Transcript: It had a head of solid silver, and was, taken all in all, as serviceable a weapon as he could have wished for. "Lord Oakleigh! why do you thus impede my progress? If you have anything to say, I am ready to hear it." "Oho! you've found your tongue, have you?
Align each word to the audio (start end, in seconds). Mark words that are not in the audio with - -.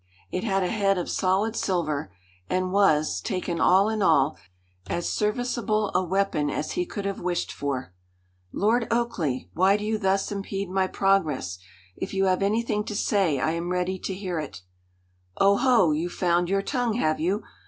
It 0.31 0.43
had 0.43 0.63
a 0.63 0.67
head 0.69 0.97
of 0.97 1.11
solid 1.11 1.55
silver, 1.55 2.11
and 2.49 2.71
was, 2.71 3.21
taken 3.21 3.59
all 3.61 3.87
in 3.87 4.01
all, 4.01 4.35
as 4.87 5.07
serviceable 5.07 5.91
a 5.93 6.03
weapon 6.03 6.49
as 6.49 6.71
he 6.71 6.87
could 6.87 7.05
have 7.05 7.19
wished 7.19 7.51
for. 7.51 7.93
"Lord 8.51 8.87
Oakleigh! 8.89 9.41
why 9.53 9.77
do 9.77 9.85
you 9.85 9.99
thus 9.99 10.31
impede 10.31 10.71
my 10.71 10.87
progress? 10.87 11.59
If 11.95 12.15
you 12.15 12.25
have 12.25 12.41
anything 12.41 12.83
to 12.85 12.95
say, 12.95 13.39
I 13.39 13.51
am 13.51 13.71
ready 13.71 13.99
to 13.99 14.15
hear 14.15 14.39
it." 14.39 14.63
"Oho! 15.39 15.91
you've 15.91 16.13
found 16.13 16.49
your 16.49 16.63
tongue, 16.63 16.93
have 16.93 17.19
you? 17.19 17.43